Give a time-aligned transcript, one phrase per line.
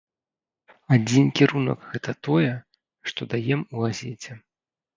[0.95, 2.49] Адзін кірунак гэта тое,
[3.11, 4.31] што даем у газеце.